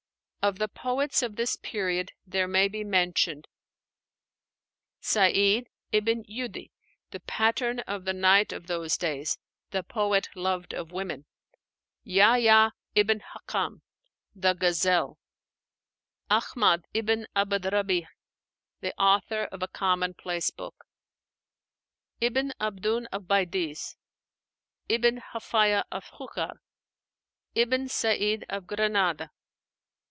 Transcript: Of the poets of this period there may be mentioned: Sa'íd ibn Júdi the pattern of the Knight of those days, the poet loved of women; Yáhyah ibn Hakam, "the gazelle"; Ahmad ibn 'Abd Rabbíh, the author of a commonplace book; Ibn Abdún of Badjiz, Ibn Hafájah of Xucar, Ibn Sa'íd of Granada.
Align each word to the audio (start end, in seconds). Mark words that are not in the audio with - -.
Of 0.43 0.57
the 0.57 0.67
poets 0.67 1.21
of 1.21 1.35
this 1.35 1.55
period 1.57 2.13
there 2.25 2.47
may 2.47 2.67
be 2.67 2.83
mentioned: 2.83 3.47
Sa'íd 4.99 5.67
ibn 5.91 6.23
Júdi 6.23 6.71
the 7.11 7.19
pattern 7.19 7.81
of 7.81 8.05
the 8.05 8.13
Knight 8.15 8.51
of 8.51 8.65
those 8.65 8.97
days, 8.97 9.37
the 9.69 9.83
poet 9.83 10.29
loved 10.35 10.73
of 10.73 10.91
women; 10.91 11.27
Yáhyah 12.07 12.71
ibn 12.95 13.19
Hakam, 13.19 13.83
"the 14.33 14.53
gazelle"; 14.53 15.19
Ahmad 16.27 16.85
ibn 16.91 17.27
'Abd 17.35 17.65
Rabbíh, 17.65 18.07
the 18.79 18.95
author 18.99 19.43
of 19.43 19.61
a 19.61 19.67
commonplace 19.67 20.49
book; 20.49 20.85
Ibn 22.19 22.51
Abdún 22.59 23.05
of 23.11 23.25
Badjiz, 23.27 23.95
Ibn 24.89 25.21
Hafájah 25.33 25.83
of 25.91 26.05
Xucar, 26.05 26.55
Ibn 27.53 27.87
Sa'íd 27.87 28.43
of 28.49 28.65
Granada. 28.65 29.29